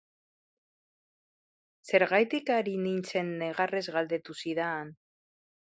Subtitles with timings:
[1.91, 4.95] Zergatik ari nintzen negarrez galdetu zidaan.